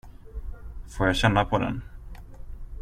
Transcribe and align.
Får 0.97 1.07
jag 1.07 1.15
känna 1.15 1.45
på 1.45 1.59
den? 1.59 1.81